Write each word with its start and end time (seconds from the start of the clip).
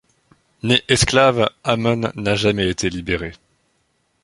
Né 0.63 0.81
esclave, 0.87 1.47
Hammon 1.63 2.11
n'a 2.15 2.33
jamais 2.33 2.67
été 2.67 2.89
libéré. 2.89 3.33